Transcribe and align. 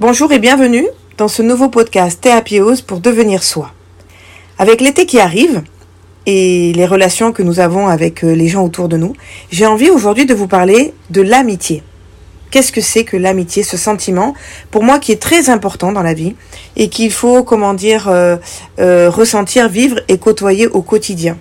Bonjour 0.00 0.30
et 0.30 0.38
bienvenue 0.38 0.86
dans 1.16 1.26
ce 1.26 1.42
nouveau 1.42 1.68
podcast 1.68 2.20
Théapiose 2.20 2.82
pour 2.82 3.00
devenir 3.00 3.42
soi. 3.42 3.72
Avec 4.56 4.80
l'été 4.80 5.06
qui 5.06 5.18
arrive 5.18 5.64
et 6.24 6.72
les 6.72 6.86
relations 6.86 7.32
que 7.32 7.42
nous 7.42 7.58
avons 7.58 7.88
avec 7.88 8.22
euh, 8.22 8.32
les 8.32 8.46
gens 8.46 8.62
autour 8.62 8.88
de 8.88 8.96
nous, 8.96 9.14
j'ai 9.50 9.66
envie 9.66 9.90
aujourd'hui 9.90 10.24
de 10.24 10.34
vous 10.34 10.46
parler 10.46 10.94
de 11.10 11.20
l'amitié. 11.20 11.82
Qu'est-ce 12.52 12.70
que 12.70 12.80
c'est 12.80 13.02
que 13.02 13.16
l'amitié, 13.16 13.64
ce 13.64 13.76
sentiment, 13.76 14.34
pour 14.70 14.84
moi 14.84 15.00
qui 15.00 15.10
est 15.10 15.20
très 15.20 15.50
important 15.50 15.90
dans 15.90 16.04
la 16.04 16.14
vie 16.14 16.36
et 16.76 16.90
qu'il 16.90 17.10
faut, 17.10 17.42
comment 17.42 17.74
dire, 17.74 18.06
euh, 18.06 18.36
euh, 18.78 19.10
ressentir, 19.10 19.68
vivre 19.68 19.98
et 20.06 20.18
côtoyer 20.18 20.68
au 20.68 20.80
quotidien? 20.80 21.36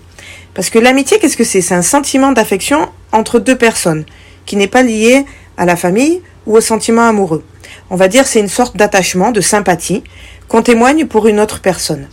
Parce 0.56 0.72
que 0.72 0.80
l'amitié, 0.80 1.20
qu'est-ce 1.20 1.38
que 1.38 1.44
c'est? 1.44 1.62
C'est 1.62 1.76
un 1.76 1.84
sentiment 1.84 2.32
d'affection 2.32 2.90
entre 3.12 3.38
deux 3.38 3.56
personnes 3.56 4.04
qui 4.48 4.56
n'est 4.56 4.66
pas 4.66 4.82
lié 4.82 5.26
à 5.58 5.66
la 5.66 5.76
famille 5.76 6.24
ou 6.48 6.58
au 6.58 6.62
sentiment 6.62 7.08
amoureux. 7.08 7.44
On 7.90 7.96
va 7.96 8.08
dire 8.08 8.28
c'est 8.28 8.40
une 8.40 8.48
sorte 8.48 8.76
d'attachement, 8.78 9.32
de 9.32 9.42
sympathie 9.42 10.04
qu'on 10.48 10.62
témoigne 10.62 11.06
pour 11.06 11.28
une 11.28 11.40
autre 11.40 11.62
personne. 11.62 12.08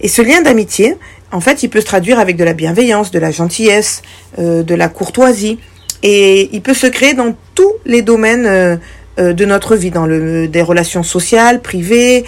Et 0.00 0.08
ce 0.08 0.20
lien 0.22 0.42
d'amitié, 0.42 0.96
en 1.30 1.40
fait, 1.40 1.62
il 1.62 1.68
peut 1.68 1.80
se 1.80 1.86
traduire 1.86 2.18
avec 2.18 2.36
de 2.36 2.44
la 2.44 2.52
bienveillance, 2.52 3.10
de 3.10 3.18
la 3.18 3.30
gentillesse, 3.30 4.02
euh, 4.38 4.62
de 4.62 4.74
la 4.74 4.88
courtoisie, 4.88 5.58
et 6.02 6.50
il 6.52 6.60
peut 6.60 6.74
se 6.74 6.86
créer 6.86 7.14
dans 7.14 7.34
tous 7.54 7.72
les 7.86 8.02
domaines 8.02 8.46
euh, 8.46 8.76
euh, 9.18 9.32
de 9.32 9.44
notre 9.44 9.76
vie, 9.76 9.90
dans 9.90 10.06
le, 10.06 10.48
des 10.48 10.62
relations 10.62 11.02
sociales, 11.02 11.62
privées, 11.62 12.24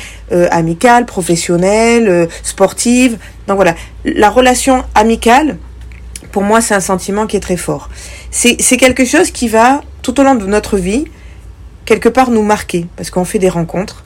amicales, 0.51 1.05
professionnelles, 1.05 2.29
sportives. 2.43 3.19
Donc 3.47 3.57
voilà, 3.57 3.75
la 4.05 4.31
relation 4.31 4.85
amicale, 4.95 5.59
pour 6.33 6.43
moi, 6.43 6.61
c'est 6.61 6.75
un 6.75 6.81
sentiment 6.81 7.27
qui 7.27 7.37
est 7.37 7.41
très 7.41 7.57
fort. 7.57 7.91
C'est 8.31 8.77
quelque 8.77 9.05
chose 9.05 9.31
qui 9.31 9.49
va, 9.49 9.83
tout 10.03 10.19
au 10.21 10.25
long 10.25 10.35
de 10.35 10.47
notre 10.47 10.79
vie, 10.79 11.05
quelque 11.85 12.09
part 12.09 12.31
nous 12.31 12.43
marquer, 12.43 12.87
parce 12.97 13.11
qu'on 13.11 13.25
fait 13.25 13.39
des 13.39 13.49
rencontres 13.49 14.05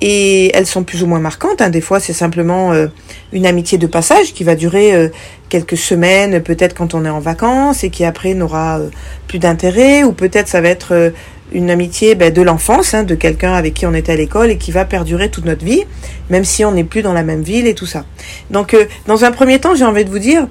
et 0.00 0.54
elles 0.54 0.66
sont 0.66 0.84
plus 0.84 1.02
ou 1.02 1.06
moins 1.06 1.20
marquantes. 1.20 1.62
Hein. 1.62 1.70
Des 1.70 1.80
fois, 1.80 2.00
c'est 2.00 2.12
simplement 2.12 2.72
euh, 2.72 2.88
une 3.32 3.46
amitié 3.46 3.78
de 3.78 3.86
passage 3.86 4.34
qui 4.34 4.44
va 4.44 4.54
durer 4.54 4.94
euh, 4.94 5.08
quelques 5.48 5.76
semaines, 5.76 6.42
peut-être 6.42 6.74
quand 6.74 6.94
on 6.94 7.04
est 7.04 7.10
en 7.10 7.20
vacances 7.20 7.82
et 7.82 7.90
qui 7.90 8.04
après 8.04 8.34
n'aura 8.34 8.78
euh, 8.78 8.90
plus 9.26 9.38
d'intérêt, 9.38 10.04
ou 10.04 10.12
peut-être 10.12 10.48
ça 10.48 10.60
va 10.60 10.68
être 10.68 11.12
une 11.52 11.70
amitié 11.70 12.14
ben, 12.14 12.32
de 12.32 12.42
l'enfance, 12.42 12.92
hein, 12.92 13.04
de 13.04 13.14
quelqu'un 13.14 13.54
avec 13.54 13.74
qui 13.74 13.86
on 13.86 13.94
était 13.94 14.12
à 14.12 14.16
l'école 14.16 14.50
et 14.50 14.58
qui 14.58 14.70
va 14.70 14.84
perdurer 14.84 15.30
toute 15.30 15.44
notre 15.44 15.64
vie, 15.64 15.84
même 16.28 16.44
si 16.44 16.64
on 16.64 16.72
n'est 16.72 16.84
plus 16.84 17.02
dans 17.02 17.12
la 17.12 17.22
même 17.22 17.42
ville 17.42 17.66
et 17.66 17.74
tout 17.74 17.86
ça. 17.86 18.04
Donc, 18.50 18.76
dans 19.06 19.24
un 19.24 19.30
premier 19.30 19.60
temps, 19.60 19.74
j'ai 19.74 19.84
envie 19.84 20.04
de 20.04 20.10
vous 20.10 20.18
dire, 20.18 20.46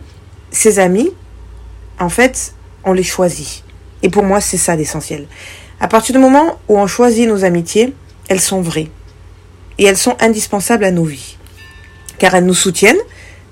ces 0.52 0.80
amis, 0.80 1.12
en 2.00 2.10
fait, 2.10 2.56
on 2.84 2.94
les 2.94 3.04
choisit. 3.04 3.64
Et 4.04 4.10
pour 4.10 4.24
moi, 4.24 4.40
c'est 4.42 4.58
ça 4.58 4.76
l'essentiel. 4.76 5.28
À 5.80 5.88
partir 5.88 6.14
du 6.14 6.20
moment 6.20 6.58
où 6.70 6.78
on 6.78 6.88
choisit 6.88 7.28
nos 7.28 7.44
amitiés, 7.44 7.94
elles 8.30 8.40
sont 8.42 8.62
vraies. 8.62 8.90
Et 9.78 9.86
elles 9.86 9.98
sont 9.98 10.16
indispensables 10.20 10.86
à 10.86 10.92
nos 10.92 11.04
vies. 11.04 11.38
Car 12.18 12.34
elles 12.36 12.46
nous 12.46 12.54
soutiennent 12.54 12.98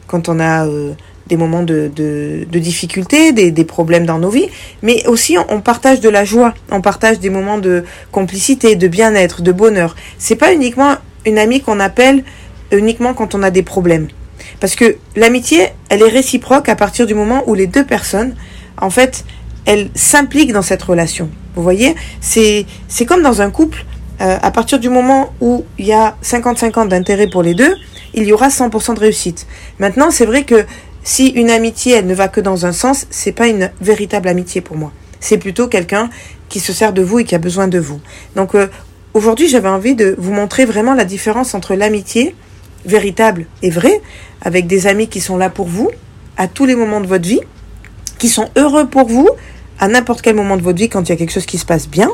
quand 0.07 0.29
on 0.29 0.39
a 0.39 0.65
euh, 0.65 0.93
des 1.27 1.37
moments 1.37 1.63
de, 1.63 1.91
de, 1.93 2.59
difficulté, 2.59 3.31
des, 3.31 3.51
des, 3.51 3.65
problèmes 3.65 4.05
dans 4.05 4.19
nos 4.19 4.29
vies, 4.29 4.47
mais 4.81 5.05
aussi 5.07 5.37
on, 5.49 5.61
partage 5.61 5.99
de 5.99 6.09
la 6.09 6.25
joie, 6.25 6.53
on 6.71 6.81
partage 6.81 7.19
des 7.19 7.29
moments 7.29 7.57
de 7.57 7.83
complicité, 8.11 8.75
de 8.75 8.87
bien-être, 8.87 9.41
de 9.41 9.51
bonheur. 9.51 9.95
C'est 10.17 10.35
pas 10.35 10.53
uniquement 10.53 10.95
une 11.25 11.37
amie 11.37 11.61
qu'on 11.61 11.79
appelle 11.79 12.23
uniquement 12.71 13.13
quand 13.13 13.35
on 13.35 13.43
a 13.43 13.51
des 13.51 13.63
problèmes. 13.63 14.07
Parce 14.59 14.75
que 14.75 14.97
l'amitié, 15.15 15.69
elle 15.89 16.01
est 16.01 16.09
réciproque 16.09 16.69
à 16.69 16.75
partir 16.75 17.05
du 17.05 17.15
moment 17.15 17.43
où 17.47 17.53
les 17.53 17.67
deux 17.67 17.85
personnes, 17.85 18.35
en 18.79 18.89
fait, 18.89 19.25
elles 19.65 19.89
s'impliquent 19.95 20.53
dans 20.53 20.61
cette 20.61 20.83
relation. 20.83 21.29
Vous 21.55 21.63
voyez, 21.63 21.95
c'est 22.19 22.65
comme 23.07 23.21
dans 23.21 23.41
un 23.41 23.51
couple. 23.51 23.85
Euh, 24.21 24.37
à 24.41 24.51
partir 24.51 24.79
du 24.79 24.89
moment 24.89 25.33
où 25.41 25.65
il 25.77 25.85
y 25.85 25.93
a 25.93 26.15
50-50 26.23 26.87
d'intérêt 26.87 27.27
pour 27.27 27.43
les 27.43 27.55
deux, 27.55 27.75
il 28.13 28.23
y 28.23 28.33
aura 28.33 28.49
100% 28.49 28.95
de 28.95 28.99
réussite. 28.99 29.47
Maintenant, 29.79 30.11
c'est 30.11 30.25
vrai 30.25 30.43
que 30.43 30.65
si 31.03 31.29
une 31.29 31.49
amitié, 31.49 31.95
elle 31.95 32.07
ne 32.07 32.13
va 32.13 32.27
que 32.27 32.39
dans 32.39 32.65
un 32.65 32.71
sens, 32.71 33.07
c'est 33.09 33.31
pas 33.31 33.47
une 33.47 33.71
véritable 33.81 34.27
amitié 34.27 34.61
pour 34.61 34.77
moi. 34.77 34.91
C'est 35.19 35.37
plutôt 35.37 35.67
quelqu'un 35.67 36.09
qui 36.47 36.59
se 36.59 36.73
sert 36.73 36.93
de 36.93 37.01
vous 37.01 37.19
et 37.19 37.23
qui 37.25 37.35
a 37.35 37.39
besoin 37.39 37.67
de 37.67 37.79
vous. 37.79 37.99
Donc 38.35 38.55
euh, 38.55 38.67
aujourd'hui, 39.13 39.49
j'avais 39.49 39.69
envie 39.69 39.95
de 39.95 40.15
vous 40.17 40.31
montrer 40.31 40.65
vraiment 40.65 40.93
la 40.93 41.05
différence 41.05 41.55
entre 41.55 41.75
l'amitié 41.75 42.35
véritable 42.85 43.45
et 43.61 43.69
vraie, 43.69 44.01
avec 44.41 44.67
des 44.67 44.87
amis 44.87 45.07
qui 45.07 45.21
sont 45.21 45.37
là 45.37 45.49
pour 45.49 45.67
vous 45.67 45.89
à 46.37 46.47
tous 46.47 46.65
les 46.65 46.75
moments 46.75 47.01
de 47.01 47.07
votre 47.07 47.27
vie, 47.27 47.39
qui 48.17 48.27
sont 48.27 48.49
heureux 48.57 48.87
pour 48.87 49.07
vous, 49.07 49.29
à 49.83 49.89
n'importe 49.89 50.21
quel 50.21 50.33
moment 50.33 50.55
de 50.55 50.61
votre 50.61 50.77
vie 50.77 50.87
quand 50.87 51.01
il 51.01 51.09
y 51.09 51.11
a 51.11 51.17
quelque 51.17 51.33
chose 51.33 51.45
qui 51.45 51.57
se 51.57 51.65
passe 51.65 51.89
bien 51.89 52.09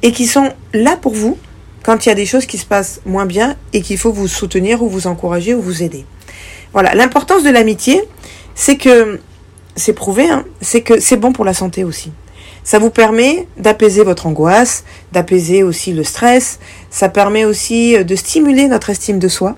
et 0.00 0.10
qui 0.10 0.26
sont 0.26 0.54
là 0.72 0.96
pour 0.96 1.12
vous 1.12 1.36
quand 1.82 2.06
il 2.06 2.08
y 2.08 2.12
a 2.12 2.14
des 2.14 2.24
choses 2.24 2.46
qui 2.46 2.56
se 2.56 2.64
passent 2.64 3.02
moins 3.04 3.26
bien 3.26 3.56
et 3.74 3.82
qu'il 3.82 3.98
faut 3.98 4.10
vous 4.10 4.26
soutenir 4.26 4.82
ou 4.82 4.88
vous 4.88 5.06
encourager 5.06 5.52
ou 5.52 5.60
vous 5.60 5.82
aider. 5.82 6.06
Voilà, 6.72 6.94
l'importance 6.94 7.42
de 7.42 7.50
l'amitié, 7.50 8.02
c'est 8.54 8.78
que, 8.78 9.20
c'est 9.76 9.92
prouvé, 9.92 10.30
hein, 10.30 10.46
c'est 10.62 10.80
que 10.80 10.98
c'est 10.98 11.18
bon 11.18 11.34
pour 11.34 11.44
la 11.44 11.52
santé 11.52 11.84
aussi. 11.84 12.10
Ça 12.64 12.78
vous 12.78 12.88
permet 12.88 13.46
d'apaiser 13.58 14.02
votre 14.02 14.26
angoisse, 14.26 14.84
d'apaiser 15.12 15.62
aussi 15.62 15.92
le 15.92 16.04
stress, 16.04 16.58
ça 16.88 17.10
permet 17.10 17.44
aussi 17.44 17.96
euh, 17.96 18.02
de 18.02 18.16
stimuler 18.16 18.66
notre 18.66 18.88
estime 18.88 19.18
de 19.18 19.28
soi. 19.28 19.56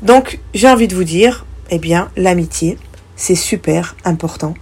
Donc, 0.00 0.38
j'ai 0.54 0.68
envie 0.68 0.88
de 0.88 0.94
vous 0.94 1.04
dire, 1.04 1.44
eh 1.68 1.78
bien, 1.78 2.08
l'amitié, 2.16 2.78
c'est 3.14 3.34
super 3.34 3.94
important 4.06 4.54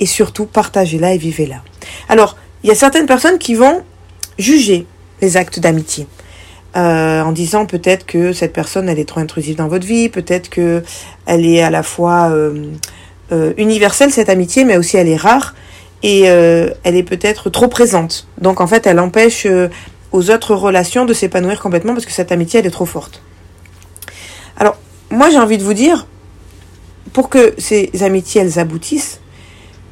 et 0.00 0.06
surtout 0.06 0.46
partagez-la 0.46 1.14
et 1.14 1.18
vivez-la. 1.18 1.62
Alors, 2.08 2.36
il 2.62 2.68
y 2.68 2.72
a 2.72 2.74
certaines 2.74 3.06
personnes 3.06 3.38
qui 3.38 3.54
vont 3.54 3.82
juger 4.38 4.86
les 5.20 5.36
actes 5.36 5.60
d'amitié. 5.60 6.06
Euh, 6.76 7.22
en 7.22 7.32
disant 7.32 7.66
peut-être 7.66 8.06
que 8.06 8.32
cette 8.32 8.52
personne 8.52 8.88
elle 8.88 9.00
est 9.00 9.08
trop 9.08 9.18
intrusive 9.18 9.56
dans 9.56 9.66
votre 9.66 9.84
vie, 9.84 10.08
peut-être 10.08 10.48
que 10.48 10.84
elle 11.26 11.44
est 11.44 11.62
à 11.62 11.70
la 11.70 11.82
fois 11.82 12.30
euh, 12.30 12.66
euh, 13.32 13.52
universelle 13.56 14.12
cette 14.12 14.28
amitié, 14.28 14.64
mais 14.64 14.76
aussi 14.76 14.96
elle 14.96 15.08
est 15.08 15.16
rare 15.16 15.56
et 16.04 16.22
elle 16.22 16.96
est 16.96 17.02
peut-être 17.02 17.50
trop 17.50 17.66
présente. 17.66 18.28
Donc 18.40 18.60
en 18.60 18.68
fait 18.68 18.86
elle 18.86 19.00
empêche 19.00 19.46
aux 20.12 20.30
autres 20.30 20.54
relations 20.54 21.04
de 21.04 21.12
s'épanouir 21.12 21.60
complètement 21.60 21.92
parce 21.92 22.06
que 22.06 22.12
cette 22.12 22.32
amitié 22.32 22.60
elle 22.60 22.66
est 22.66 22.70
trop 22.70 22.86
forte. 22.86 23.20
Alors 24.56 24.76
moi 25.10 25.28
j'ai 25.28 25.38
envie 25.38 25.58
de 25.58 25.64
vous 25.64 25.74
dire, 25.74 26.06
pour 27.12 27.28
que 27.28 27.52
ces 27.58 27.90
amitiés 28.00 28.40
elles 28.40 28.58
aboutissent, 28.58 29.19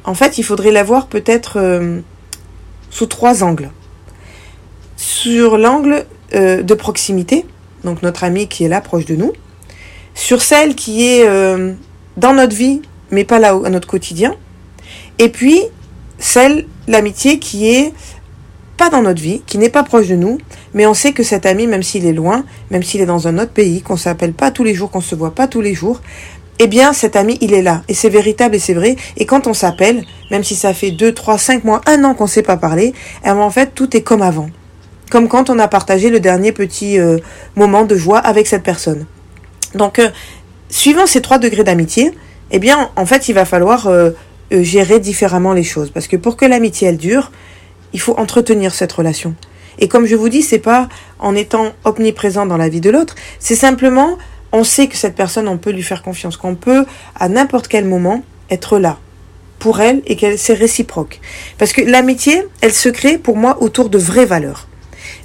en 0.03 0.13
fait, 0.13 0.37
il 0.37 0.43
faudrait 0.43 0.71
la 0.71 0.83
voir 0.83 1.07
peut-être 1.07 1.57
euh, 1.57 1.99
sous 2.89 3.05
trois 3.05 3.43
angles. 3.43 3.69
Sur 4.97 5.57
l'angle 5.57 6.05
euh, 6.33 6.61
de 6.61 6.73
proximité, 6.73 7.45
donc 7.83 8.03
notre 8.03 8.23
ami 8.23 8.47
qui 8.47 8.63
est 8.63 8.67
là, 8.67 8.81
proche 8.81 9.05
de 9.05 9.15
nous. 9.15 9.33
Sur 10.13 10.41
celle 10.41 10.75
qui 10.75 11.07
est 11.07 11.27
euh, 11.27 11.73
dans 12.17 12.33
notre 12.33 12.55
vie, 12.55 12.81
mais 13.11 13.23
pas 13.23 13.39
là 13.39 13.57
à 13.63 13.69
notre 13.69 13.87
quotidien. 13.87 14.35
Et 15.17 15.29
puis, 15.29 15.61
celle, 16.17 16.65
l'amitié 16.87 17.39
qui 17.39 17.69
est 17.69 17.93
pas 18.77 18.89
dans 18.89 19.01
notre 19.01 19.21
vie, 19.21 19.41
qui 19.45 19.57
n'est 19.57 19.69
pas 19.69 19.83
proche 19.83 20.07
de 20.07 20.15
nous, 20.15 20.37
mais 20.73 20.85
on 20.85 20.93
sait 20.93 21.11
que 21.11 21.21
cet 21.23 21.45
ami, 21.45 21.67
même 21.67 21.83
s'il 21.83 22.05
est 22.05 22.13
loin, 22.13 22.45
même 22.71 22.81
s'il 22.81 23.01
est 23.01 23.05
dans 23.05 23.27
un 23.27 23.37
autre 23.37 23.51
pays, 23.51 23.81
qu'on 23.81 23.97
s'appelle 23.97 24.31
pas 24.31 24.51
tous 24.51 24.63
les 24.63 24.73
jours, 24.73 24.89
qu'on 24.89 25.01
se 25.01 25.15
voit 25.15 25.35
pas 25.35 25.47
tous 25.47 25.59
les 25.59 25.73
jours, 25.73 26.01
eh 26.59 26.67
bien 26.67 26.93
cet 26.93 27.15
ami, 27.15 27.37
il 27.41 27.53
est 27.53 27.61
là. 27.61 27.83
Et 27.87 27.93
c'est 27.93 28.09
véritable 28.09 28.55
et 28.55 28.59
c'est 28.59 28.73
vrai. 28.73 28.97
Et 29.17 29.25
quand 29.25 29.47
on 29.47 29.53
s'appelle, 29.53 30.03
même 30.29 30.43
si 30.43 30.55
ça 30.55 30.73
fait 30.73 30.91
2, 30.91 31.13
3, 31.13 31.37
5 31.37 31.63
mois, 31.63 31.81
un 31.87 32.03
an 32.03 32.13
qu'on 32.13 32.25
ne 32.25 32.29
s'est 32.29 32.43
pas 32.43 32.57
parlé, 32.57 32.93
eh 33.25 33.29
en 33.29 33.49
fait, 33.49 33.71
tout 33.73 33.95
est 33.95 34.01
comme 34.01 34.21
avant. 34.21 34.49
Comme 35.09 35.29
quand 35.29 35.49
on 35.49 35.57
a 35.57 35.67
partagé 35.67 36.09
le 36.09 36.19
dernier 36.19 36.51
petit 36.51 36.99
euh, 36.99 37.17
moment 37.55 37.85
de 37.85 37.95
joie 37.95 38.19
avec 38.19 38.45
cette 38.45 38.63
personne. 38.63 39.05
Donc, 39.73 39.99
euh, 39.99 40.09
suivant 40.69 41.07
ces 41.07 41.21
trois 41.21 41.39
degrés 41.39 41.63
d'amitié, 41.63 42.11
eh 42.51 42.59
bien, 42.59 42.89
en 42.95 43.05
fait, 43.05 43.29
il 43.29 43.33
va 43.33 43.45
falloir 43.45 43.87
euh, 43.87 44.11
gérer 44.51 44.99
différemment 44.99 45.53
les 45.53 45.63
choses. 45.63 45.89
Parce 45.91 46.07
que 46.07 46.17
pour 46.17 46.35
que 46.35 46.45
l'amitié, 46.45 46.89
elle 46.89 46.97
dure, 46.97 47.31
il 47.93 47.99
faut 48.01 48.17
entretenir 48.19 48.73
cette 48.73 48.91
relation. 48.91 49.33
Et 49.79 49.87
comme 49.87 50.05
je 50.05 50.15
vous 50.15 50.29
dis, 50.29 50.41
c'est 50.41 50.59
pas 50.59 50.89
en 51.19 51.35
étant 51.35 51.71
omniprésent 51.85 52.45
dans 52.45 52.57
la 52.57 52.69
vie 52.69 52.81
de 52.81 52.89
l'autre, 52.89 53.15
c'est 53.39 53.55
simplement 53.55 54.17
on 54.51 54.63
sait 54.63 54.87
que 54.87 54.97
cette 54.97 55.15
personne, 55.15 55.47
on 55.47 55.57
peut 55.57 55.71
lui 55.71 55.83
faire 55.83 56.01
confiance, 56.01 56.37
qu'on 56.37 56.55
peut 56.55 56.85
à 57.15 57.29
n'importe 57.29 57.67
quel 57.67 57.85
moment 57.85 58.23
être 58.49 58.79
là 58.79 58.97
pour 59.59 59.81
elle 59.81 60.01
et 60.05 60.15
qu'elle 60.15 60.39
c'est 60.39 60.53
réciproque. 60.53 61.19
Parce 61.57 61.73
que 61.73 61.81
l'amitié, 61.81 62.43
elle 62.61 62.73
se 62.73 62.89
crée 62.89 63.17
pour 63.17 63.37
moi 63.37 63.61
autour 63.61 63.89
de 63.89 63.97
vraies 63.97 64.25
valeurs. 64.25 64.67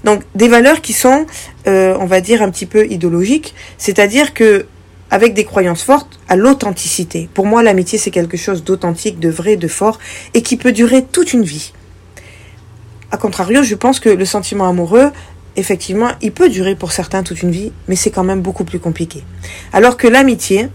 Donc 0.02 0.22
des 0.34 0.48
valeurs 0.48 0.80
qui 0.80 0.92
sont, 0.92 1.26
euh, 1.66 1.96
on 2.00 2.06
va 2.06 2.20
dire, 2.20 2.42
un 2.42 2.50
petit 2.50 2.66
peu 2.66 2.86
idéologiques, 2.86 3.54
c'est-à-dire 3.78 4.34
que 4.34 4.66
avec 5.10 5.34
des 5.34 5.44
croyances 5.44 5.82
fortes 5.82 6.18
à 6.28 6.34
l'authenticité. 6.34 7.28
Pour 7.32 7.46
moi, 7.46 7.62
l'amitié, 7.62 7.98
c'est 7.98 8.10
quelque 8.10 8.36
chose 8.36 8.64
d'authentique, 8.64 9.20
de 9.20 9.28
vrai, 9.28 9.56
de 9.56 9.68
fort, 9.68 9.98
et 10.32 10.42
qui 10.42 10.56
peut 10.56 10.72
durer 10.72 11.04
toute 11.04 11.32
une 11.32 11.44
vie. 11.44 11.72
A 13.12 13.16
contrario, 13.16 13.62
je 13.62 13.76
pense 13.76 14.00
que 14.00 14.08
le 14.08 14.24
sentiment 14.24 14.68
amoureux, 14.68 15.12
effectivement, 15.56 16.10
il 16.20 16.32
peut 16.32 16.48
durer 16.48 16.74
pour 16.74 16.92
certains 16.92 17.22
toute 17.22 17.42
une 17.42 17.50
vie, 17.50 17.72
mais 17.88 17.96
c'est 17.96 18.10
quand 18.10 18.24
même 18.24 18.40
beaucoup 18.40 18.64
plus 18.64 18.80
compliqué. 18.80 19.24
Alors 19.72 19.96
que 19.96 20.06
l'amitié, 20.06 20.68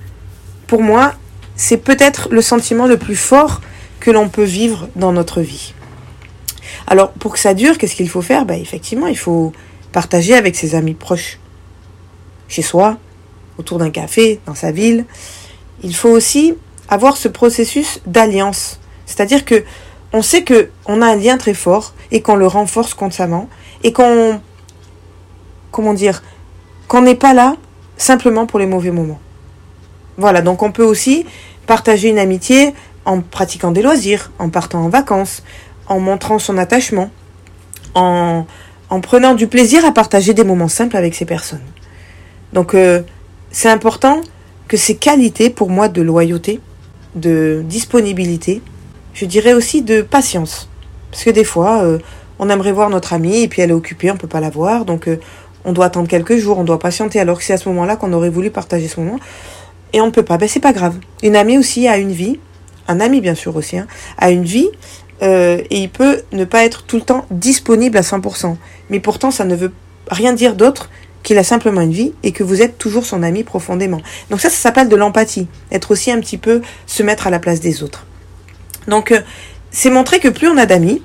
pour 0.68 0.82
moi, 0.82 1.14
c'est 1.56 1.78
peut-être 1.78 2.30
le 2.32 2.42
sentiment 2.42 2.88
le 2.88 2.98
plus 2.98 3.16
fort 3.16 3.62
que 4.00 4.12
l'on 4.12 4.30
peut 4.30 4.44
vivre 4.44 4.88
dans 4.96 5.12
notre 5.12 5.42
vie. 5.42 5.74
Alors, 6.88 7.12
pour 7.12 7.34
que 7.34 7.40
ça 7.40 7.54
dure, 7.54 7.78
qu'est-ce 7.78 7.96
qu'il 7.96 8.10
faut 8.10 8.22
faire? 8.22 8.46
Ben, 8.46 8.60
Effectivement, 8.60 9.08
il 9.08 9.18
faut 9.18 9.52
partager 9.92 10.34
avec 10.36 10.56
ses 10.56 10.76
amis 10.76 10.94
proches. 10.94 11.40
Chez 12.48 12.62
soi, 12.62 12.98
autour 13.58 13.78
d'un 13.78 13.92
café, 13.92 14.40
dans 14.46 14.56
sa 14.56 14.72
ville. 14.72 15.06
Il 15.84 15.96
faut 15.96 16.10
aussi 16.10 16.56
avoir 16.88 17.18
ce 17.18 17.28
processus 17.28 18.00
d'alliance. 18.08 18.80
C'est-à-dire 19.06 19.46
que 19.46 19.64
on 20.14 20.22
sait 20.24 20.44
que 20.44 20.70
on 20.88 21.02
a 21.02 21.06
un 21.06 21.16
lien 21.16 21.38
très 21.38 21.54
fort 21.54 21.94
et 22.12 22.22
qu'on 22.22 22.36
le 22.36 22.48
renforce 22.48 22.94
constamment 22.94 23.48
et 23.84 23.94
qu'on 23.94 24.42
comment 25.72 25.94
dire 25.94 26.24
qu'on 26.88 27.02
n'est 27.02 27.16
pas 27.16 27.34
là 27.34 27.56
simplement 27.98 28.46
pour 28.46 28.60
les 28.60 28.66
mauvais 28.66 28.92
moments. 28.92 29.20
Voilà, 30.18 30.42
donc 30.42 30.64
on 30.64 30.72
peut 30.72 30.84
aussi 30.84 31.26
partager 31.68 32.10
une 32.10 32.20
amitié 32.20 32.74
en 33.06 33.22
pratiquant 33.22 33.72
des 33.72 33.82
loisirs, 33.82 34.32
en 34.40 34.50
partant 34.50 34.80
en 34.84 34.90
vacances, 34.90 35.44
en 35.88 36.00
montrant 36.00 36.40
son 36.40 36.58
attachement, 36.58 37.10
en, 37.96 38.46
en 38.90 39.02
prenant 39.02 39.36
du 39.36 39.48
plaisir 39.48 39.86
à 39.86 39.92
partager 39.92 40.34
des 40.34 40.44
moments 40.44 40.68
simples 40.68 40.98
avec 40.98 41.16
ces 41.16 41.26
personnes. 41.26 41.62
Donc 42.54 42.74
euh, 42.74 43.02
c'est 43.52 43.70
important 43.70 44.22
que 44.68 44.78
ces 44.78 44.96
qualités 44.96 45.50
pour 45.50 45.70
moi 45.70 45.88
de 45.88 46.02
loyauté, 46.02 46.60
de 47.16 47.64
disponibilité, 47.66 48.62
je 49.14 49.26
dirais 49.26 49.54
aussi 49.54 49.82
de 49.82 50.02
patience. 50.02 50.70
Parce 51.12 51.24
que 51.24 51.32
des 51.32 51.44
fois, 51.44 51.82
euh, 51.84 52.00
on 52.38 52.50
aimerait 52.50 52.72
voir 52.72 52.90
notre 52.90 53.14
amie 53.14 53.42
et 53.42 53.48
puis 53.48 53.62
elle 53.62 53.72
est 53.72 53.74
occupée, 53.74 54.12
on 54.12 54.18
peut 54.18 54.28
pas 54.28 54.40
la 54.40 54.50
voir, 54.50 54.86
donc 54.86 55.08
euh, 55.08 55.20
on 55.66 55.74
doit 55.74 55.86
attendre 55.86 56.08
quelques 56.08 56.38
jours, 56.38 56.58
on 56.58 56.64
doit 56.64 56.80
patienter, 56.80 57.20
alors 57.20 57.38
que 57.38 57.44
c'est 57.44 57.54
à 57.54 57.58
ce 57.58 57.70
moment-là 57.70 57.96
qu'on 57.96 58.14
aurait 58.14 58.30
voulu 58.30 58.52
partager 58.52 58.88
ce 58.88 59.00
moment. 59.00 59.20
Et 59.94 60.02
on 60.02 60.08
ne 60.08 60.12
peut 60.12 60.24
pas, 60.24 60.38
ben 60.38 60.48
c'est 60.48 60.60
pas 60.60 60.74
grave. 60.74 60.96
Une 61.24 61.36
amie 61.36 61.58
aussi 61.58 61.88
a 61.88 61.98
une 61.98 62.12
vie, 62.12 62.40
un 62.88 63.00
ami 63.00 63.22
bien 63.22 63.36
sûr 63.36 63.56
aussi, 63.56 63.78
hein, 63.78 63.88
a 64.18 64.32
une 64.32 64.44
vie, 64.44 64.70
euh, 65.22 65.62
et 65.70 65.80
il 65.80 65.90
peut 65.90 66.22
ne 66.32 66.46
pas 66.46 66.64
être 66.64 66.84
tout 66.84 66.96
le 66.96 67.02
temps 67.02 67.26
disponible 67.32 67.98
à 67.98 68.02
100%. 68.02 68.56
Mais 68.90 69.00
pourtant, 69.00 69.32
ça 69.32 69.46
ne 69.46 69.56
veut 69.56 69.72
rien 70.10 70.34
dire 70.34 70.56
d'autre 70.56 70.90
qu'il 71.24 71.38
a 71.38 71.44
simplement 71.44 71.82
une 71.82 71.92
vie 71.92 72.14
et 72.24 72.32
que 72.32 72.44
vous 72.44 72.62
êtes 72.62 72.78
toujours 72.78 73.06
son 73.06 73.24
ami 73.24 73.44
profondément. 73.44 74.02
Donc 74.30 74.40
ça, 74.40 74.50
ça 74.50 74.56
s'appelle 74.56 74.88
de 74.88 74.96
l'empathie. 74.96 75.48
Être 75.72 75.92
aussi 75.92 76.12
un 76.12 76.20
petit 76.20 76.38
peu 76.38 76.62
se 76.88 77.04
mettre 77.04 77.28
à 77.28 77.30
la 77.30 77.40
place 77.40 77.60
des 77.60 77.84
autres. 77.84 78.06
Donc, 78.88 79.12
euh, 79.12 79.20
c'est 79.72 79.90
montrer 79.90 80.20
que 80.20 80.30
plus 80.30 80.48
on 80.48 80.58
a 80.58 80.66
d'amis, 80.66 81.04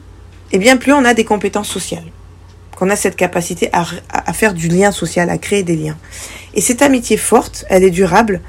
et 0.53 0.57
eh 0.57 0.59
bien 0.59 0.77
plus 0.77 0.93
on 0.93 1.05
a 1.05 1.15
des 1.15 1.25
compétences 1.25 1.69
sociales. 1.69 2.05
Qu'on 2.77 2.91
a 2.91 2.97
cette 2.97 3.17
capacité 3.17 3.71
à, 3.73 4.33
faire 4.33 4.55
du 4.55 4.69
lien 4.69 4.91
social, 4.91 5.31
à 5.31 5.39
créer 5.39 5.63
des 5.63 5.77
liens. 5.77 5.97
Et 6.55 6.61
cette 6.61 6.83
amitié 6.83 7.17
forte, 7.17 7.65
elle 7.69 7.85
est 7.85 7.91
durable 7.91 8.41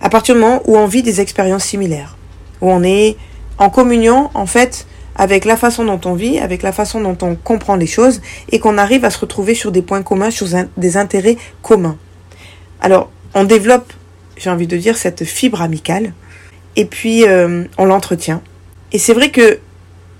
à 0.00 0.10
partir 0.10 0.34
du 0.34 0.42
moment 0.42 0.62
où 0.66 0.76
on 0.76 0.86
vit 0.86 1.02
des 1.02 1.20
expériences 1.20 1.64
similaires. 1.64 2.16
Où 2.60 2.70
on 2.70 2.82
est 2.82 3.16
en 3.58 3.70
communion, 3.70 4.30
en 4.34 4.46
fait, 4.46 4.86
avec 5.14 5.46
la 5.46 5.56
façon 5.56 5.84
dont 5.84 6.00
on 6.04 6.14
vit, 6.14 6.38
avec 6.38 6.62
la 6.62 6.72
façon 6.72 7.00
dont 7.00 7.16
on 7.22 7.34
comprend 7.34 7.76
les 7.76 7.86
choses, 7.86 8.20
et 8.50 8.58
qu'on 8.58 8.76
arrive 8.76 9.04
à 9.04 9.10
se 9.10 9.18
retrouver 9.18 9.54
sur 9.54 9.72
des 9.72 9.82
points 9.82 10.02
communs, 10.02 10.30
sur 10.30 10.46
des 10.76 10.96
intérêts 10.98 11.38
communs. 11.62 11.96
Alors, 12.80 13.10
on 13.34 13.44
développe, 13.44 13.92
j'ai 14.36 14.50
envie 14.50 14.66
de 14.66 14.76
dire, 14.76 14.98
cette 14.98 15.24
fibre 15.24 15.62
amicale, 15.62 16.12
et 16.76 16.84
puis 16.84 17.26
euh, 17.26 17.64
on 17.78 17.86
l'entretient. 17.86 18.42
Et 18.92 18.98
c'est 18.98 19.14
vrai 19.14 19.30
que 19.30 19.58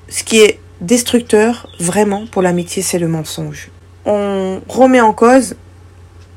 ce 0.09 0.25
qui 0.25 0.41
est 0.41 0.56
destructeur, 0.81 1.69
vraiment, 1.79 2.27
pour 2.27 2.43
l'amitié, 2.43 2.83
c'est 2.83 2.99
le 2.99 3.09
mensonge. 3.09 3.71
On 4.05 4.61
remet 4.69 5.01
en 5.01 5.13
cause 5.13 5.57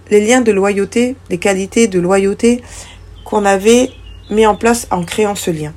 les 0.09 0.25
liens 0.25 0.41
de 0.41 0.51
loyauté, 0.51 1.15
les 1.29 1.37
qualités 1.37 1.87
de 1.87 1.99
loyauté 1.99 2.63
qu'on 3.25 3.45
avait 3.45 3.91
mis 4.31 4.45
en 4.45 4.55
place 4.55 4.87
en 4.91 5.03
créant 5.03 5.35
ce 5.35 5.51
lien. 5.51 5.73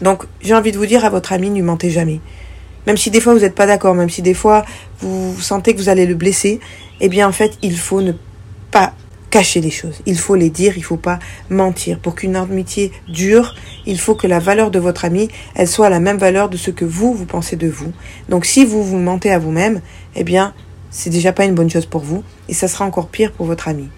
Donc, 0.00 0.24
j'ai 0.42 0.54
envie 0.54 0.72
de 0.72 0.78
vous 0.78 0.86
dire 0.86 1.04
à 1.04 1.10
votre 1.10 1.32
ami, 1.32 1.50
ne 1.50 1.62
mentez 1.62 1.90
jamais. 1.90 2.20
Même 2.86 2.96
si 2.96 3.10
des 3.10 3.20
fois 3.20 3.32
vous 3.32 3.40
n'êtes 3.40 3.54
pas 3.54 3.66
d'accord, 3.66 3.94
même 3.94 4.10
si 4.10 4.20
des 4.20 4.34
fois 4.34 4.64
vous 5.00 5.34
sentez 5.40 5.72
que 5.72 5.78
vous 5.78 5.88
allez 5.88 6.06
le 6.06 6.14
blesser, 6.14 6.60
eh 7.00 7.08
bien 7.08 7.26
en 7.26 7.32
fait, 7.32 7.56
il 7.62 7.78
faut 7.78 8.02
ne 8.02 8.12
pas 8.70 8.92
cacher 9.34 9.60
les 9.60 9.72
choses. 9.72 9.96
Il 10.06 10.16
faut 10.16 10.36
les 10.36 10.48
dire, 10.48 10.74
il 10.76 10.84
faut 10.84 10.96
pas 10.96 11.18
mentir. 11.50 11.98
Pour 11.98 12.14
qu'une 12.14 12.36
amitié 12.36 12.92
dure, 13.08 13.56
il 13.84 13.98
faut 13.98 14.14
que 14.14 14.28
la 14.28 14.38
valeur 14.38 14.70
de 14.70 14.78
votre 14.78 15.04
ami, 15.04 15.28
elle 15.56 15.66
soit 15.66 15.88
la 15.88 15.98
même 15.98 16.18
valeur 16.18 16.48
de 16.48 16.56
ce 16.56 16.70
que 16.70 16.84
vous, 16.84 17.12
vous 17.12 17.26
pensez 17.26 17.56
de 17.56 17.66
vous. 17.66 17.92
Donc 18.28 18.44
si 18.44 18.64
vous 18.64 18.84
vous 18.84 18.96
mentez 18.96 19.32
à 19.32 19.40
vous-même, 19.40 19.80
eh 20.14 20.22
bien, 20.22 20.54
c'est 20.92 21.10
déjà 21.10 21.32
pas 21.32 21.46
une 21.46 21.54
bonne 21.56 21.68
chose 21.68 21.84
pour 21.84 22.02
vous 22.02 22.22
et 22.48 22.54
ça 22.54 22.68
sera 22.68 22.84
encore 22.84 23.08
pire 23.08 23.32
pour 23.32 23.46
votre 23.46 23.66
ami. 23.66 23.88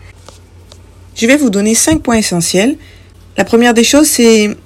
Je 1.14 1.26
vais 1.26 1.36
vous 1.36 1.50
donner 1.50 1.74
cinq 1.74 2.00
points 2.00 2.16
essentiels. 2.16 2.78
La 3.36 3.44
première 3.44 3.74
des 3.74 3.84
choses, 3.84 4.08
c'est 4.08 4.56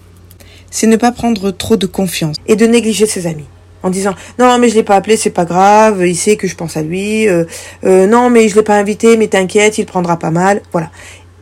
c'est 0.71 0.87
ne 0.87 0.95
pas 0.95 1.11
prendre 1.11 1.51
trop 1.51 1.77
de 1.77 1.87
confiance 1.87 2.37
et 2.47 2.55
de 2.55 2.65
négliger 2.65 3.07
ses 3.07 3.27
amis 3.27 3.49
en 3.83 3.91
disant 3.91 4.15
non 4.39 4.59
mais 4.59 4.69
je 4.69 4.75
l'ai 4.75 4.83
pas 4.83 4.97
appelé 4.97 5.17
c'est 5.17 5.31
pas 5.31 5.45
grave 5.45 6.07
il 6.07 6.17
sait 6.17 6.37
que 6.37 6.47
je 6.47 6.55
pense 6.55 6.77
à 6.77 6.83
lui 6.83 7.29
euh, 7.29 7.45
euh, 7.85 8.07
non 8.07 8.31
mais 8.31 8.49
je 8.49 8.57
l'ai 8.57 8.63
pas 8.63 8.77
invité 8.77 9.17
mais 9.17 9.29
t'inquiète 9.29 9.79
il 9.79 9.87
prendra 9.87 10.19
pas 10.19 10.31
mal 10.31 10.63
voilà. 10.73 10.91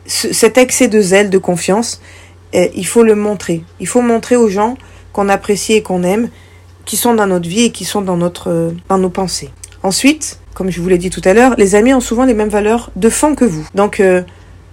Cet 0.05 0.57
excès 0.57 0.87
de 0.87 0.99
zèle 1.01 1.29
de 1.29 1.37
confiance 1.37 2.01
eh, 2.53 2.71
il 2.75 2.85
faut 2.85 3.03
le 3.03 3.15
montrer. 3.15 3.63
Il 3.79 3.87
faut 3.87 4.01
montrer 4.01 4.35
aux 4.35 4.49
gens 4.49 4.75
qu'on 5.13 5.29
apprécie 5.29 5.73
et 5.73 5.83
qu'on 5.83 6.03
aime 6.03 6.29
qui 6.85 6.97
sont 6.97 7.13
dans 7.13 7.27
notre 7.27 7.47
vie 7.47 7.65
et 7.65 7.71
qui 7.71 7.85
sont 7.85 8.01
dans 8.01 8.17
notre 8.17 8.73
dans 8.87 8.97
nos 8.97 9.09
pensées. 9.09 9.49
Ensuite 9.83 10.39
comme 10.55 10.71
je 10.71 10.81
vous 10.81 10.89
l'ai 10.89 10.97
dit 10.97 11.09
tout 11.09 11.21
à 11.25 11.33
l'heure 11.33 11.53
les 11.57 11.75
amis 11.75 11.93
ont 11.93 12.01
souvent 12.01 12.25
les 12.25 12.33
mêmes 12.33 12.49
valeurs 12.49 12.91
de 12.95 13.09
fond 13.09 13.35
que 13.35 13.45
vous. 13.45 13.65
Donc 13.75 13.99
euh, 13.99 14.23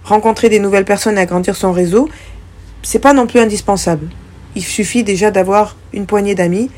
rencontrer 0.03 0.49
des 0.49 0.59
nouvelles 0.59 0.85
personnes 0.85 1.17
et 1.17 1.21
agrandir 1.21 1.55
son 1.55 1.71
réseau 1.71 2.09
c'est 2.81 2.99
pas 2.99 3.13
non 3.13 3.27
plus 3.27 3.39
indispensable. 3.39 4.07
Il 4.55 4.63
suffit 4.63 5.03
déjà 5.03 5.29
d'avoir 5.29 5.75
une 5.93 6.05
poignée 6.05 6.33
d'amis 6.33 6.71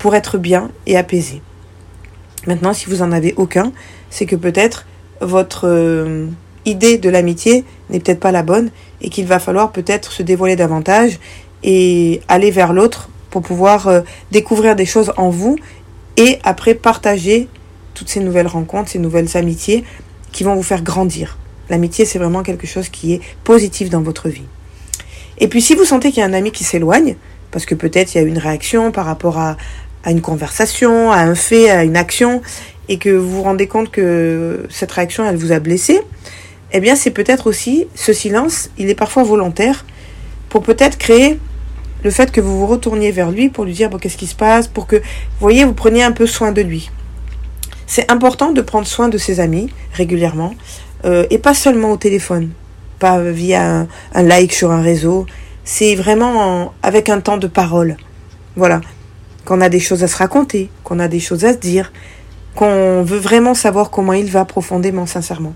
pour 0.00 0.16
être 0.16 0.38
bien 0.38 0.70
et 0.86 0.96
apaisé. 0.96 1.42
Maintenant, 2.46 2.72
si 2.72 2.86
vous 2.86 3.02
en 3.02 3.12
avez 3.12 3.34
aucun, 3.36 3.70
c'est 4.08 4.26
que 4.26 4.34
peut-être 4.34 4.86
votre 5.20 5.68
euh, 5.68 6.26
idée 6.64 6.96
de 6.96 7.10
l'amitié 7.10 7.64
n'est 7.90 8.00
peut-être 8.00 8.18
pas 8.18 8.32
la 8.32 8.42
bonne 8.42 8.70
et 9.02 9.10
qu'il 9.10 9.26
va 9.26 9.38
falloir 9.38 9.72
peut-être 9.72 10.10
se 10.10 10.22
dévoiler 10.22 10.56
davantage 10.56 11.20
et 11.62 12.22
aller 12.28 12.50
vers 12.50 12.72
l'autre 12.72 13.10
pour 13.28 13.42
pouvoir 13.42 13.88
euh, 13.88 14.00
découvrir 14.30 14.74
des 14.74 14.86
choses 14.86 15.12
en 15.18 15.28
vous 15.28 15.56
et 16.16 16.38
après 16.44 16.74
partager 16.74 17.46
toutes 17.92 18.08
ces 18.08 18.20
nouvelles 18.20 18.46
rencontres, 18.46 18.90
ces 18.90 18.98
nouvelles 18.98 19.36
amitiés 19.36 19.84
qui 20.32 20.44
vont 20.44 20.54
vous 20.54 20.62
faire 20.62 20.82
grandir. 20.82 21.36
L'amitié, 21.68 22.06
c'est 22.06 22.18
vraiment 22.18 22.42
quelque 22.42 22.66
chose 22.66 22.88
qui 22.88 23.12
est 23.12 23.20
positif 23.44 23.90
dans 23.90 24.00
votre 24.00 24.30
vie. 24.30 24.46
Et 25.36 25.46
puis 25.46 25.60
si 25.60 25.74
vous 25.74 25.84
sentez 25.84 26.10
qu'il 26.10 26.20
y 26.20 26.22
a 26.22 26.26
un 26.26 26.32
ami 26.32 26.52
qui 26.52 26.64
s'éloigne, 26.64 27.16
parce 27.50 27.66
que 27.66 27.74
peut-être 27.74 28.14
il 28.14 28.18
y 28.18 28.20
a 28.20 28.24
une 28.24 28.38
réaction 28.38 28.92
par 28.92 29.04
rapport 29.04 29.38
à, 29.38 29.56
à 30.04 30.10
une 30.10 30.20
conversation, 30.20 31.12
à 31.12 31.18
un 31.18 31.34
fait, 31.34 31.70
à 31.70 31.84
une 31.84 31.96
action, 31.96 32.42
et 32.88 32.98
que 32.98 33.10
vous 33.10 33.30
vous 33.30 33.42
rendez 33.42 33.66
compte 33.66 33.90
que 33.90 34.66
cette 34.70 34.92
réaction, 34.92 35.24
elle 35.28 35.36
vous 35.36 35.52
a 35.52 35.58
blessé, 35.58 36.00
eh 36.72 36.80
bien 36.80 36.96
c'est 36.96 37.10
peut-être 37.10 37.46
aussi 37.46 37.86
ce 37.94 38.12
silence, 38.12 38.70
il 38.78 38.88
est 38.88 38.94
parfois 38.94 39.22
volontaire, 39.22 39.84
pour 40.48 40.62
peut-être 40.62 40.98
créer 40.98 41.38
le 42.02 42.10
fait 42.10 42.32
que 42.32 42.40
vous 42.40 42.58
vous 42.58 42.66
retourniez 42.66 43.12
vers 43.12 43.30
lui 43.30 43.50
pour 43.50 43.64
lui 43.64 43.72
dire 43.72 43.90
bon, 43.90 43.98
qu'est-ce 43.98 44.16
qui 44.16 44.26
se 44.26 44.34
passe, 44.34 44.68
pour 44.68 44.86
que, 44.86 44.96
vous 44.96 45.02
voyez, 45.40 45.64
vous 45.64 45.74
preniez 45.74 46.02
un 46.02 46.12
peu 46.12 46.26
soin 46.26 46.52
de 46.52 46.62
lui. 46.62 46.90
C'est 47.86 48.10
important 48.10 48.52
de 48.52 48.60
prendre 48.60 48.86
soin 48.86 49.08
de 49.08 49.18
ses 49.18 49.40
amis 49.40 49.68
régulièrement, 49.92 50.54
euh, 51.04 51.26
et 51.30 51.38
pas 51.38 51.54
seulement 51.54 51.92
au 51.92 51.96
téléphone 51.96 52.50
pas 53.00 53.18
via 53.18 53.88
un, 54.14 54.22
like 54.22 54.52
sur 54.52 54.70
un 54.70 54.82
réseau. 54.82 55.26
C'est 55.64 55.96
vraiment 55.96 56.72
avec 56.84 57.08
un 57.08 57.20
temps 57.20 57.38
de 57.38 57.48
parole. 57.48 57.96
Voilà. 58.54 58.80
Qu'on 59.44 59.60
a 59.60 59.68
des 59.68 59.80
choses 59.80 60.02
à 60.04 60.08
se 60.08 60.16
raconter, 60.16 60.70
qu'on 60.84 60.98
a 60.98 61.08
des 61.08 61.20
choses 61.20 61.44
à 61.44 61.52
se 61.52 61.58
dire, 61.58 61.92
qu'on 62.54 63.02
veut 63.02 63.18
vraiment 63.18 63.54
savoir 63.54 63.90
comment 63.90 64.12
il 64.12 64.30
va 64.30 64.44
profondément, 64.44 65.06
sincèrement. 65.06 65.54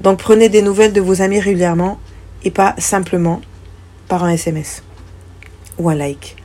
Donc 0.00 0.18
prenez 0.18 0.48
des 0.48 0.62
nouvelles 0.62 0.92
de 0.92 1.00
vos 1.00 1.22
amis 1.22 1.40
régulièrement 1.40 1.98
et 2.44 2.50
pas 2.50 2.74
simplement 2.78 3.40
par 4.08 4.24
un 4.24 4.30
SMS 4.30 4.82
ou 5.78 5.88
un 5.88 5.94
like. 5.94 6.36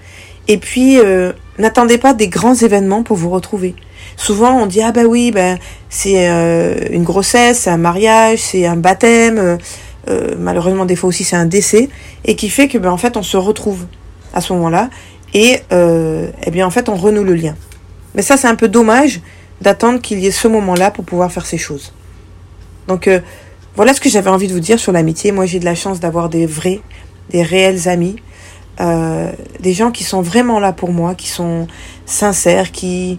Et 0.47 0.57
puis, 0.57 0.99
euh, 0.99 1.33
n'attendez 1.57 1.97
pas 1.97 2.13
des 2.13 2.27
grands 2.27 2.55
événements 2.55 3.03
pour 3.03 3.17
vous 3.17 3.29
retrouver. 3.29 3.75
Souvent, 4.17 4.61
on 4.61 4.65
dit 4.65 4.81
ah 4.81 4.91
ben 4.91 5.05
oui, 5.05 5.31
ben 5.31 5.57
c'est 5.89 6.29
euh, 6.29 6.75
une 6.91 7.03
grossesse, 7.03 7.59
c'est 7.59 7.69
un 7.69 7.77
mariage, 7.77 8.39
c'est 8.39 8.65
un 8.65 8.75
baptême, 8.75 9.37
euh, 9.37 9.57
euh, 10.09 10.35
malheureusement 10.37 10.85
des 10.85 10.95
fois 10.95 11.09
aussi 11.09 11.23
c'est 11.23 11.35
un 11.35 11.45
décès, 11.45 11.89
et 12.25 12.35
qui 12.35 12.49
fait 12.49 12.67
que 12.67 12.77
ben, 12.77 12.91
en 12.91 12.97
fait 12.97 13.17
on 13.17 13.23
se 13.23 13.37
retrouve 13.37 13.85
à 14.33 14.41
ce 14.41 14.53
moment-là, 14.53 14.89
et 15.33 15.59
euh, 15.71 16.29
eh 16.43 16.51
bien 16.51 16.65
en 16.65 16.71
fait 16.71 16.89
on 16.89 16.95
renoue 16.95 17.23
le 17.23 17.35
lien. 17.35 17.55
Mais 18.15 18.21
ça 18.21 18.37
c'est 18.37 18.47
un 18.47 18.55
peu 18.55 18.67
dommage 18.67 19.21
d'attendre 19.61 20.01
qu'il 20.01 20.19
y 20.19 20.27
ait 20.27 20.31
ce 20.31 20.47
moment-là 20.47 20.91
pour 20.91 21.05
pouvoir 21.05 21.31
faire 21.31 21.45
ces 21.45 21.57
choses. 21.57 21.93
Donc 22.87 23.07
euh, 23.07 23.19
voilà 23.75 23.93
ce 23.93 24.01
que 24.01 24.09
j'avais 24.09 24.29
envie 24.29 24.47
de 24.47 24.53
vous 24.53 24.59
dire 24.59 24.79
sur 24.79 24.91
l'amitié. 24.91 25.31
Moi 25.31 25.45
j'ai 25.45 25.59
de 25.59 25.65
la 25.65 25.75
chance 25.75 25.99
d'avoir 25.99 26.29
des 26.29 26.45
vrais, 26.45 26.81
des 27.29 27.43
réels 27.43 27.87
amis, 27.87 28.17
des 29.59 29.73
gens 29.73 29.91
qui 29.91 30.03
sont 30.03 30.23
vraiment 30.23 30.59
là 30.59 30.73
pour 30.73 30.91
moi, 30.91 31.13
qui 31.13 31.27
sont 31.27 31.67
sincères, 32.05 32.71
qui 32.71 33.17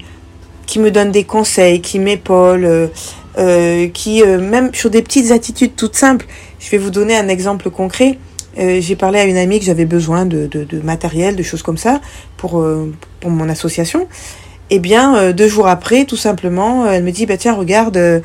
qui 0.66 0.81
me 0.81 0.90
donnent 0.90 1.12
des 1.12 1.25
conseils, 1.25 1.81
qui 1.81 2.00
m'épaulent, 2.00 2.90
qui 3.95 4.25
même 4.25 4.75
sur 4.75 4.90
des 4.90 5.02
petites 5.02 5.31
attitudes 5.31 5.76
toutes 5.76 5.95
simples, 5.95 6.26
je 6.59 6.69
vais 6.71 6.78
vous 6.78 6.90
donner 6.90 7.16
un 7.16 7.28
exemple 7.28 7.71
concret. 7.71 8.19
Euh, 8.59 8.80
j'ai 8.80 8.97
parlé 8.97 9.18
à 9.18 9.25
une 9.25 9.37
amie 9.37 9.59
que 9.59 9.64
j'avais 9.64 9.87
besoin 9.87 10.26
de, 10.26 10.47
de, 10.47 10.64
de, 10.64 10.80
matériel, 10.80 11.37
de 11.37 11.42
choses 11.42 11.62
comme 11.62 11.78
ça 11.78 12.00
pour, 12.37 12.61
euh, 12.61 12.92
pour 13.21 13.30
mon 13.30 13.49
association. 13.49 14.09
Et 14.71 14.78
bien, 14.78 15.16
euh, 15.16 15.32
deux 15.35 15.49
jours 15.49 15.68
après, 15.68 16.06
tout 16.06 16.16
simplement, 16.16 16.87
elle 16.87 17.04
me 17.04 17.11
dit, 17.11 17.26
bah 17.26 17.37
tiens, 17.37 17.52
regarde, 17.52 17.99
euh, 17.99 18.21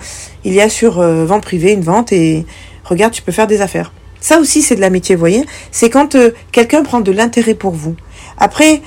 il 0.45 0.53
y 0.53 0.61
a 0.61 0.69
sur 0.69 0.99
euh, 0.99 1.25
vente 1.25 1.43
privée 1.43 1.73
une 1.73 1.81
vente 1.81 2.13
et 2.13 2.45
regarde, 2.85 3.11
tu 3.11 3.21
peux 3.21 3.33
faire 3.33 3.47
des 3.47 3.59
affaires. 3.59 3.91
Ça 4.21 4.39
aussi, 4.39 4.61
c'est 4.61 4.75
de 4.75 4.79
l'amitié, 4.79 5.15
vous 5.15 5.19
voyez. 5.19 5.45
C'est 5.71 5.89
quand 5.89 6.15
quelqu'un 6.53 6.83
prend 6.83 7.01
de 7.01 7.11
l'intérêt 7.11 7.53
pour 7.53 7.73
vous. 7.73 7.95
Après, 8.37 8.81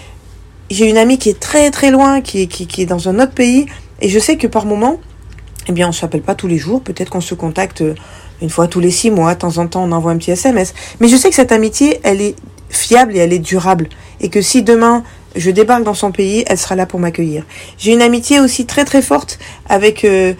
j'ai 0.71 0.89
une 0.89 0.97
amie 0.97 1.19
qui 1.19 1.29
est 1.29 1.39
très 1.39 1.71
très 1.71 1.91
loin, 1.91 2.23
qui 2.23 2.49
qui, 2.49 2.67
qui 2.67 2.81
est 2.81 2.87
dans 2.87 3.11
un 3.11 3.21
autre 3.21 3.33
pays, 3.33 3.67
et 4.01 4.09
je 4.09 4.19
sais 4.19 4.39
que 4.39 4.47
par 4.47 4.65
moment, 4.65 4.99
eh 5.69 5.73
bien, 5.73 5.87
on 5.87 5.93
s'appelle 5.93 6.23
pas 6.23 6.35
tous 6.35 6.49
les 6.49 6.57
jours. 6.57 6.81
Peut-être 6.81 7.11
qu'on 7.11 7.21
se 7.21 7.35
contacte 7.35 7.85
une 8.43 8.51
fois 8.51 8.67
tous 8.67 8.81
les 8.81 8.91
six 8.91 9.11
mois. 9.11 9.35
De 9.35 9.41
temps 9.41 9.59
en 9.59 9.67
temps, 9.67 9.85
on 9.85 9.93
envoie 9.93 10.13
un 10.13 10.17
petit 10.17 10.31
SMS. 10.31 10.75
Mais 11.01 11.09
je 11.09 11.17
sais 11.17 11.29
que 11.29 11.35
cette 11.35 11.53
amitié, 11.53 12.01
elle 12.03 12.21
est 12.21 12.35
fiable 12.69 13.17
et 13.17 13.19
elle 13.19 13.33
est 13.33 13.39
durable. 13.39 13.89
Et 14.21 14.29
que 14.29 14.41
si 14.41 14.63
demain 14.63 15.03
je 15.37 15.51
débarque 15.51 15.85
dans 15.85 15.95
son 15.95 16.11
pays, 16.11 16.45
elle 16.49 16.59
sera 16.59 16.75
là 16.75 16.87
pour 16.87 16.99
m'accueillir. 16.99 17.45
J'ai 17.79 17.93
une 17.93 18.03
amitié 18.03 18.41
aussi 18.41 18.67
très 18.67 18.85
très 18.85 19.03
forte 19.03 19.39
avec 19.69 20.05
euh, 20.05 20.35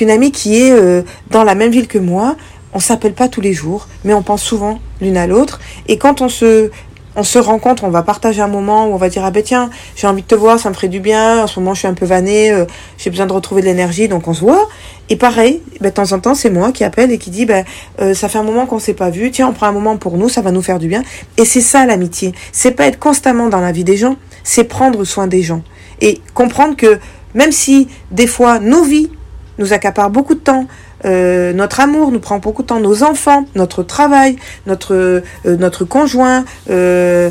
une 0.00 0.10
amie 0.10 0.30
qui 0.30 0.62
est 0.62 0.72
euh, 0.72 1.02
dans 1.30 1.44
la 1.44 1.54
même 1.54 1.70
ville 1.70 1.88
que 1.88 1.98
moi. 1.98 2.36
On 2.72 2.78
s'appelle 2.78 3.14
pas 3.14 3.28
tous 3.28 3.40
les 3.40 3.52
jours, 3.52 3.88
mais 4.04 4.12
on 4.14 4.22
pense 4.22 4.42
souvent 4.42 4.80
l'une 5.00 5.16
à 5.16 5.26
l'autre. 5.26 5.60
Et 5.88 5.98
quand 5.98 6.20
on 6.20 6.28
se 6.28 6.70
on 7.16 7.24
se 7.24 7.38
rencontre, 7.38 7.84
on 7.84 7.88
va 7.88 8.02
partager 8.02 8.42
un 8.42 8.48
moment 8.48 8.86
où 8.86 8.92
on 8.92 8.96
va 8.96 9.08
dire 9.08 9.24
ah 9.24 9.30
ben 9.30 9.42
tiens, 9.42 9.70
j'ai 9.96 10.06
envie 10.06 10.22
de 10.22 10.26
te 10.26 10.34
voir, 10.34 10.58
ça 10.58 10.68
me 10.68 10.74
ferait 10.74 10.88
du 10.88 11.00
bien. 11.00 11.42
En 11.42 11.46
ce 11.46 11.58
moment, 11.58 11.74
je 11.74 11.80
suis 11.80 11.88
un 11.88 11.94
peu 11.94 12.06
vannée, 12.06 12.52
euh, 12.52 12.66
j'ai 12.98 13.10
besoin 13.10 13.26
de 13.26 13.32
retrouver 13.32 13.62
de 13.62 13.66
l'énergie, 13.66 14.06
donc 14.06 14.28
on 14.28 14.34
se 14.34 14.40
voit. 14.40 14.68
Et 15.08 15.16
pareil, 15.16 15.62
ben, 15.80 15.88
de 15.88 15.94
temps 15.94 16.12
en 16.12 16.20
temps, 16.20 16.34
c'est 16.34 16.50
moi 16.50 16.72
qui 16.72 16.84
appelle 16.84 17.10
et 17.10 17.18
qui 17.18 17.30
dit 17.30 17.46
ben 17.46 17.64
euh, 18.00 18.14
ça 18.14 18.28
fait 18.28 18.38
un 18.38 18.42
moment 18.42 18.66
qu'on 18.66 18.78
s'est 18.78 18.94
pas 18.94 19.10
vu, 19.10 19.30
tiens, 19.30 19.48
on 19.48 19.52
prend 19.52 19.66
un 19.66 19.72
moment 19.72 19.96
pour 19.96 20.18
nous, 20.18 20.28
ça 20.28 20.42
va 20.42 20.52
nous 20.52 20.62
faire 20.62 20.78
du 20.78 20.88
bien. 20.88 21.02
Et 21.38 21.44
c'est 21.44 21.60
ça 21.62 21.86
l'amitié. 21.86 22.32
C'est 22.52 22.72
pas 22.72 22.86
être 22.86 22.98
constamment 22.98 23.48
dans 23.48 23.60
la 23.60 23.72
vie 23.72 23.84
des 23.84 23.96
gens, 23.96 24.16
c'est 24.44 24.64
prendre 24.64 25.04
soin 25.04 25.26
des 25.26 25.42
gens 25.42 25.62
et 26.00 26.20
comprendre 26.34 26.76
que 26.76 26.98
même 27.34 27.52
si 27.52 27.88
des 28.10 28.26
fois 28.26 28.58
nos 28.58 28.84
vies 28.84 29.10
nous 29.58 29.72
accaparent 29.72 30.10
beaucoup 30.10 30.34
de 30.34 30.40
temps, 30.40 30.66
euh, 31.06 31.52
notre 31.52 31.80
amour 31.80 32.10
nous 32.10 32.18
prend 32.20 32.38
beaucoup 32.38 32.62
de 32.62 32.68
temps, 32.68 32.80
nos 32.80 33.02
enfants, 33.02 33.44
notre 33.54 33.82
travail, 33.82 34.36
notre, 34.66 34.94
euh, 34.94 35.22
notre 35.44 35.84
conjoint, 35.84 36.44
euh, 36.70 37.30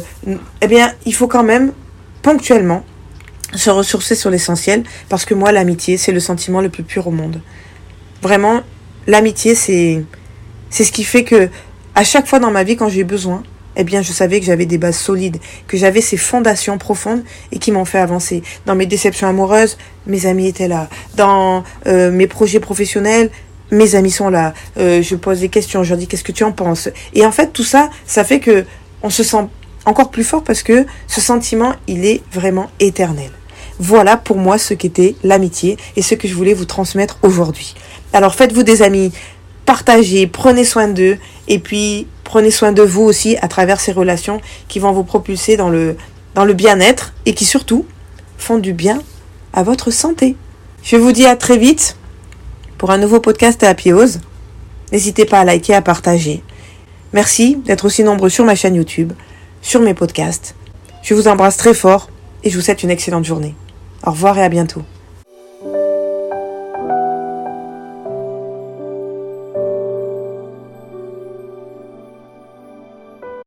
eh 0.62 0.67
bien, 0.67 0.94
il 1.05 1.13
faut 1.13 1.27
quand 1.27 1.44
même 1.44 1.74
ponctuellement 2.22 2.84
se 3.53 3.70
ressourcer 3.70 4.15
sur 4.15 4.29
l'essentiel, 4.29 4.84
parce 5.10 5.25
que 5.25 5.34
moi, 5.34 5.51
l'amitié, 5.51 5.98
c'est 5.98 6.12
le 6.12 6.20
sentiment 6.20 6.62
le 6.62 6.70
plus 6.70 6.84
pur 6.84 7.08
au 7.08 7.12
monde. 7.12 7.41
Vraiment, 8.22 8.62
l'amitié, 9.08 9.55
c'est, 9.55 10.03
c'est 10.70 10.84
ce 10.84 10.91
qui 10.91 11.03
fait 11.03 11.24
que, 11.24 11.50
à 11.96 12.03
chaque 12.03 12.27
fois 12.27 12.39
dans 12.39 12.51
ma 12.51 12.63
vie, 12.63 12.75
quand 12.75 12.89
j'ai 12.89 13.03
besoin, 13.03 13.44
eh 13.77 13.84
bien, 13.84 14.01
je 14.01 14.13
savais 14.13 14.39
que 14.39 14.46
j'avais 14.46 14.65
des 14.65 14.77
bases 14.77 14.98
solides, 14.98 15.38
que 15.67 15.75
j'avais 15.75 16.00
ces 16.00 16.15
fondations 16.15 16.77
profondes 16.77 17.24
et 17.51 17.60
qui 17.60 17.74
m'ont 17.74 17.84
fait 17.84 18.00
avancer. 18.00 18.41
Dans 18.65 18.74
mes 18.74 18.86
déceptions 18.86 19.27
amoureuses, 19.27 19.77
mes 20.08 20.25
amis 20.27 20.48
étaient 20.48 20.70
là. 20.70 20.88
Dans 21.15 21.65
mes 21.86 22.27
projets 22.27 22.62
professionnels, 22.62 23.32
mes 23.72 23.95
amis 23.95 24.12
sont 24.12 24.29
là, 24.29 24.53
euh, 24.77 25.01
je 25.01 25.15
pose 25.15 25.39
des 25.39 25.50
questions, 25.50 25.84
je 25.84 25.89
leur 25.89 25.98
dis 25.98 26.07
qu'est-ce 26.07 26.24
que 26.24 26.31
tu 26.31 26.43
en 26.43 26.51
penses? 26.51 26.89
Et 27.13 27.25
en 27.25 27.31
fait, 27.31 27.51
tout 27.51 27.63
ça, 27.63 27.89
ça 28.05 28.24
fait 28.24 28.39
que 28.39 28.65
on 29.03 29.10
se 29.10 29.24
sent 29.24 29.48
encore 29.86 30.10
plus 30.10 30.24
fort 30.24 30.43
parce 30.43 30.63
que 30.63 30.86
ce 31.07 31.22
sentiment, 31.22 31.74
il 31.88 32.05
est 32.05 32.22
vraiment 32.31 32.69
éternel. 32.79 33.31
Voilà 33.79 34.17
pour 34.17 34.38
moi 34.38 34.57
ce 34.57 34.74
qu'était 34.74 35.15
l'amitié 35.24 35.77
et 35.95 36.01
ce 36.01 36.15
que 36.15 36.27
je 36.27 36.34
voulais 36.34 36.53
vous 36.53 36.65
transmettre 36.65 37.17
aujourd'hui. 37.24 37.75
Alors 38.13 38.36
faites-vous 38.36 38.63
des 38.63 38.81
amis, 38.81 39.12
partagez, 39.65 40.27
prenez 40.27 40.63
soin 40.63 40.88
d'eux 40.88 41.17
et 41.48 41.60
puis 41.60 42.07
prenez 42.24 42.51
soin 42.51 42.72
de 42.72 42.81
vous 42.81 43.01
aussi 43.01 43.38
à 43.41 43.48
travers 43.48 43.79
ces 43.79 43.91
relations 43.91 44.39
qui 44.67 44.79
vont 44.79 44.93
vous 44.93 45.03
propulser 45.03 45.57
dans 45.57 45.69
le, 45.69 45.98
dans 46.36 46.45
le 46.45 46.53
bien-être 46.53 47.13
et 47.25 47.34
qui 47.34 47.45
surtout 47.45 47.86
font 48.38 48.57
du 48.57 48.74
bien 48.74 49.01
à 49.53 49.63
votre 49.63 49.91
santé. 49.91 50.36
Je 50.84 50.95
vous 50.95 51.12
dis 51.12 51.25
à 51.25 51.36
très 51.36 51.57
vite 51.57 51.98
pour 52.86 52.94
un 52.94 53.00
nouveau 53.00 53.20
podcast 53.20 53.63
à 53.63 53.70
Happy 53.70 53.89
N'hésitez 54.92 55.25
pas 55.25 55.39
à 55.39 55.44
liker, 55.44 55.74
à 55.74 55.82
partager. 55.82 56.44
Merci 57.13 57.56
d'être 57.65 57.86
aussi 57.86 58.04
nombreux 58.04 58.30
sur 58.30 58.46
ma 58.46 58.54
chaîne 58.54 58.75
YouTube, 58.75 59.12
sur 59.63 59.82
mes 59.82 59.96
podcasts. 59.96 60.54
Je 61.01 61.15
vous 61.15 61.27
embrasse 61.27 61.58
très 61.58 61.74
fort 61.74 62.12
et 62.44 62.51
je 62.51 62.56
vous 62.56 62.62
souhaite 62.62 62.84
une 62.84 62.92
excellente 62.92 63.25
journée. 63.25 63.56
Au 64.06 64.12
revoir 64.12 64.38
et 64.38 64.44
à 64.44 64.50
bientôt. 64.50 64.84